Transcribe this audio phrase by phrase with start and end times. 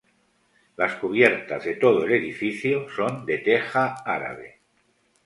[0.77, 4.57] Las cubiertas de todo el edificio son de teja árabe.